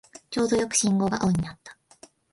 [0.31, 1.77] ちょうどよく信号が青になった